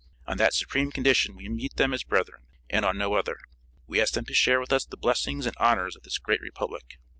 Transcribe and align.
On 0.25 0.35
that 0.37 0.55
supreme 0.55 0.89
condition 0.91 1.35
we 1.35 1.47
meet 1.47 1.75
them 1.75 1.93
as 1.93 2.03
brethren, 2.03 2.47
and 2.71 2.85
on 2.85 2.97
no 2.97 3.13
other. 3.13 3.37
We 3.85 4.01
ask 4.01 4.15
them 4.15 4.25
to 4.25 4.33
share 4.33 4.59
with 4.59 4.73
us 4.73 4.83
the 4.83 4.97
blessings 4.97 5.45
and 5.45 5.55
honors 5.59 5.95
of 5.95 6.01
this 6.01 6.17
great 6.17 6.41
republic. 6.41 6.97